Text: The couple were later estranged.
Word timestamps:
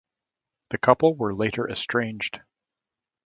The 0.71 0.79
couple 0.79 1.13
were 1.15 1.31
later 1.35 1.69
estranged. 1.69 2.41